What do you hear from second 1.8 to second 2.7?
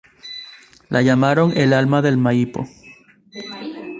del Maipo".